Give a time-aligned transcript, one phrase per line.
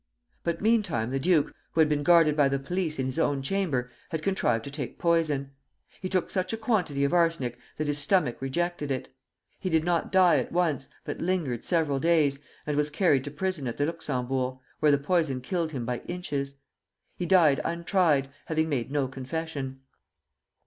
[0.43, 3.91] But meantime the duke, who had been guarded by the police in his own chamber,
[4.09, 5.51] had contrived to take poison.
[6.01, 9.13] He took such a quantity of arsenic that his stomach rejected it.
[9.59, 13.67] He did not die at once, but lingered several days, and was carried to prison
[13.67, 16.55] at the Luxembourg, where the poison killed him by inches.
[17.15, 19.81] He died untried, having made no confession.